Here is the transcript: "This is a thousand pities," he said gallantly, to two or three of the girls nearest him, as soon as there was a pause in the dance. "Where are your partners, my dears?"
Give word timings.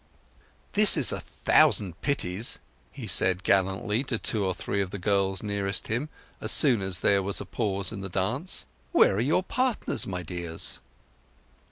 "This 0.73 0.97
is 0.97 1.11
a 1.11 1.19
thousand 1.19 2.01
pities," 2.01 2.57
he 2.91 3.05
said 3.05 3.43
gallantly, 3.43 4.03
to 4.05 4.17
two 4.17 4.43
or 4.43 4.55
three 4.55 4.81
of 4.81 4.89
the 4.89 4.97
girls 4.97 5.43
nearest 5.43 5.89
him, 5.89 6.09
as 6.41 6.51
soon 6.51 6.81
as 6.81 7.01
there 7.01 7.21
was 7.21 7.39
a 7.39 7.45
pause 7.45 7.91
in 7.91 8.01
the 8.01 8.09
dance. 8.09 8.65
"Where 8.93 9.17
are 9.17 9.21
your 9.21 9.43
partners, 9.43 10.07
my 10.07 10.23
dears?" 10.23 10.79